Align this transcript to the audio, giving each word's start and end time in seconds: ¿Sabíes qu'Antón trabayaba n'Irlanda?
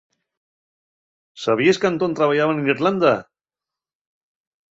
¿Sabíes 1.43 1.79
qu'Antón 1.81 2.15
trabayaba 2.17 2.53
n'Irlanda? 2.55 3.13